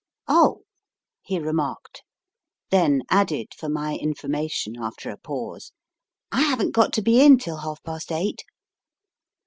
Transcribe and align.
Oh, 0.27 0.63
he 1.21 1.37
remarked. 1.37 2.01
Then 2.71 3.03
added 3.11 3.53
for 3.55 3.69
my 3.69 3.99
informa 4.01 4.49
tion 4.49 4.73
after 4.79 5.11
a 5.11 5.17
pause: 5.17 5.73
I 6.31 6.41
haven 6.41 6.69
t 6.69 6.71
got 6.71 6.91
to 6.93 7.03
be 7.03 7.21
in 7.23 7.37
till 7.37 7.57
half 7.57 7.83
past 7.83 8.11
eight. 8.11 8.43